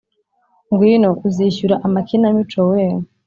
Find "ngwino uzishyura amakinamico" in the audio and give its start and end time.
0.71-2.59